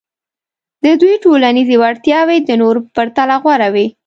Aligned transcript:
د 0.83 0.85
دوی 1.01 1.13
ټولنیزې 1.23 1.75
وړتیاوې 1.79 2.37
د 2.43 2.49
نورو 2.61 2.79
په 2.85 2.89
پرتله 2.97 3.35
غوره 3.43 3.69
وې. 3.73 3.87